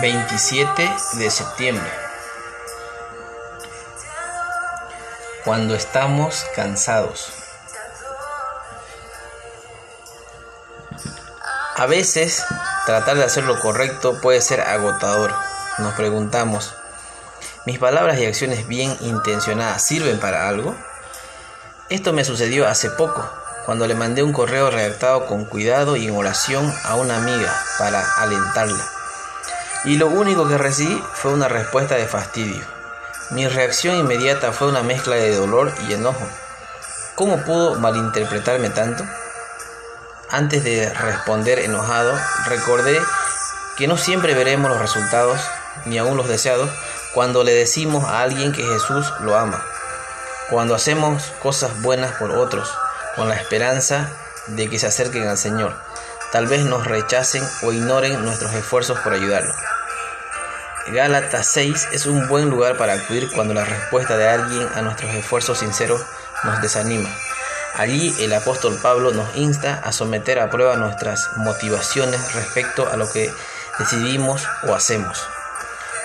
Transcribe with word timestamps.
27 0.00 0.94
de 1.14 1.30
septiembre. 1.30 1.90
Cuando 5.44 5.74
estamos 5.74 6.44
cansados. 6.54 7.32
A 11.76 11.86
veces 11.86 12.44
tratar 12.84 13.16
de 13.16 13.24
hacer 13.24 13.44
lo 13.44 13.58
correcto 13.60 14.20
puede 14.20 14.40
ser 14.40 14.60
agotador. 14.60 15.32
Nos 15.78 15.94
preguntamos, 15.94 16.74
¿mis 17.64 17.78
palabras 17.78 18.18
y 18.18 18.26
acciones 18.26 18.66
bien 18.66 18.96
intencionadas 19.00 19.82
sirven 19.82 20.18
para 20.18 20.48
algo? 20.48 20.74
Esto 21.90 22.12
me 22.12 22.24
sucedió 22.24 22.66
hace 22.66 22.90
poco, 22.90 23.30
cuando 23.66 23.86
le 23.86 23.94
mandé 23.94 24.22
un 24.22 24.32
correo 24.32 24.70
redactado 24.70 25.26
con 25.26 25.44
cuidado 25.44 25.96
y 25.96 26.08
en 26.08 26.16
oración 26.16 26.74
a 26.84 26.96
una 26.96 27.16
amiga 27.16 27.54
para 27.78 28.04
alentarla 28.18 28.95
y 29.86 29.96
lo 29.96 30.08
único 30.08 30.48
que 30.48 30.58
recibí 30.58 31.02
fue 31.14 31.32
una 31.32 31.48
respuesta 31.48 31.94
de 31.94 32.06
fastidio. 32.06 32.62
Mi 33.30 33.46
reacción 33.46 33.96
inmediata 33.96 34.52
fue 34.52 34.68
una 34.68 34.82
mezcla 34.82 35.14
de 35.14 35.34
dolor 35.34 35.72
y 35.88 35.94
enojo. 35.94 36.26
¿Cómo 37.14 37.38
pudo 37.44 37.76
malinterpretarme 37.76 38.70
tanto? 38.70 39.04
Antes 40.28 40.64
de 40.64 40.92
responder 40.92 41.60
enojado, 41.60 42.18
recordé 42.46 43.00
que 43.76 43.86
no 43.86 43.96
siempre 43.96 44.34
veremos 44.34 44.70
los 44.70 44.80
resultados, 44.80 45.40
ni 45.84 45.98
aún 45.98 46.16
los 46.16 46.28
deseados, 46.28 46.68
cuando 47.14 47.44
le 47.44 47.54
decimos 47.54 48.04
a 48.04 48.22
alguien 48.22 48.52
que 48.52 48.64
Jesús 48.64 49.06
lo 49.20 49.36
ama, 49.36 49.64
cuando 50.50 50.74
hacemos 50.74 51.32
cosas 51.42 51.80
buenas 51.80 52.12
por 52.16 52.32
otros, 52.32 52.68
con 53.14 53.28
la 53.28 53.36
esperanza 53.36 54.10
de 54.48 54.68
que 54.68 54.80
se 54.80 54.88
acerquen 54.88 55.28
al 55.28 55.38
Señor. 55.38 55.74
Tal 56.32 56.48
vez 56.48 56.64
nos 56.64 56.86
rechacen 56.86 57.42
o 57.62 57.72
ignoren 57.72 58.24
nuestros 58.24 58.52
esfuerzos 58.52 58.98
por 58.98 59.12
ayudarlo. 59.12 59.54
Gálatas 60.88 61.48
6 61.52 61.88
es 61.90 62.06
un 62.06 62.28
buen 62.28 62.48
lugar 62.48 62.76
para 62.76 62.92
acudir 62.92 63.28
cuando 63.32 63.52
la 63.54 63.64
respuesta 63.64 64.16
de 64.16 64.28
alguien 64.28 64.68
a 64.72 64.82
nuestros 64.82 65.12
esfuerzos 65.14 65.58
sinceros 65.58 66.00
nos 66.44 66.62
desanima. 66.62 67.10
Allí 67.74 68.14
el 68.20 68.32
apóstol 68.32 68.78
Pablo 68.80 69.10
nos 69.10 69.34
insta 69.34 69.80
a 69.82 69.90
someter 69.90 70.38
a 70.38 70.48
prueba 70.48 70.76
nuestras 70.76 71.28
motivaciones 71.38 72.34
respecto 72.34 72.88
a 72.88 72.96
lo 72.96 73.10
que 73.10 73.34
decidimos 73.80 74.46
o 74.62 74.76
hacemos. 74.76 75.26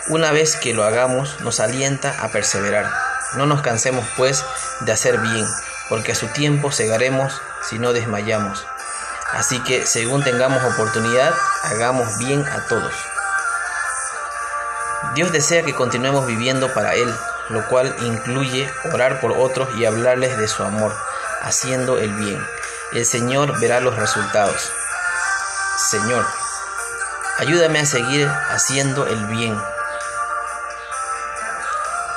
Una 0.07 0.31
vez 0.31 0.55
que 0.55 0.73
lo 0.73 0.83
hagamos, 0.83 1.39
nos 1.41 1.59
alienta 1.59 2.15
a 2.19 2.29
perseverar. 2.29 2.91
No 3.35 3.45
nos 3.45 3.61
cansemos, 3.61 4.03
pues, 4.17 4.43
de 4.79 4.91
hacer 4.91 5.19
bien, 5.19 5.45
porque 5.89 6.13
a 6.13 6.15
su 6.15 6.25
tiempo 6.29 6.71
cegaremos 6.71 7.39
si 7.69 7.77
no 7.77 7.93
desmayamos. 7.93 8.65
Así 9.31 9.61
que, 9.63 9.85
según 9.85 10.23
tengamos 10.23 10.63
oportunidad, 10.63 11.33
hagamos 11.63 12.17
bien 12.17 12.43
a 12.47 12.65
todos. 12.65 12.93
Dios 15.15 15.31
desea 15.31 15.63
que 15.63 15.73
continuemos 15.73 16.25
viviendo 16.25 16.73
para 16.73 16.95
Él, 16.95 17.13
lo 17.49 17.67
cual 17.67 17.95
incluye 18.01 18.71
orar 18.93 19.19
por 19.19 19.33
otros 19.33 19.67
y 19.75 19.85
hablarles 19.85 20.37
de 20.37 20.47
su 20.47 20.63
amor, 20.63 20.95
haciendo 21.41 21.99
el 21.99 22.13
bien. 22.13 22.41
El 22.93 23.05
Señor 23.05 23.59
verá 23.59 23.79
los 23.79 23.97
resultados. 23.97 24.71
Señor, 25.89 26.25
ayúdame 27.39 27.79
a 27.79 27.85
seguir 27.85 28.27
haciendo 28.49 29.07
el 29.07 29.25
bien. 29.25 29.59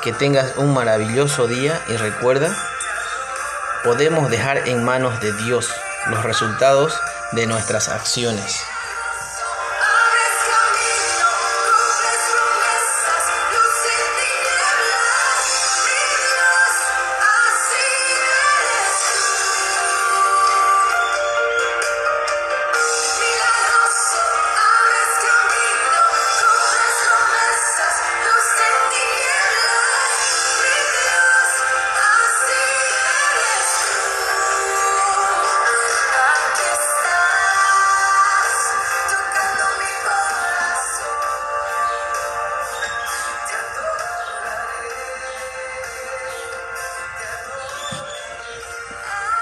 Que 0.02 0.12
tengas 0.12 0.56
un 0.56 0.74
maravilloso 0.74 1.48
día 1.48 1.80
y 1.88 1.96
recuerda, 1.96 2.54
podemos 3.82 4.30
dejar 4.30 4.68
en 4.68 4.84
manos 4.84 5.20
de 5.20 5.32
Dios 5.32 5.68
los 6.06 6.22
resultados 6.22 6.94
de 7.32 7.46
nuestras 7.46 7.88
acciones. 7.88 8.60